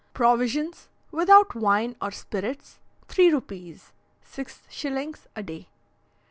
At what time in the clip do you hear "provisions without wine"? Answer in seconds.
0.15-1.95